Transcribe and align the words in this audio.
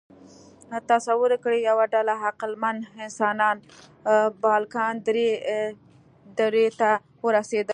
تصور 0.91 1.29
وکړئ، 1.33 1.59
یوه 1.69 1.85
ډله 1.93 2.13
عقلمن 2.29 2.77
انسانان 3.05 3.55
بالکان 4.43 4.93
درې 6.39 6.65
ته 6.79 6.89
ورسېدل. 7.25 7.69